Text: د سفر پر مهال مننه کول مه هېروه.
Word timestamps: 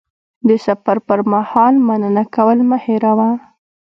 د 0.47 0.49
سفر 0.65 0.97
پر 1.07 1.19
مهال 1.31 1.73
مننه 1.87 2.23
کول 2.35 2.57
مه 2.69 2.77
هېروه. 2.85 3.29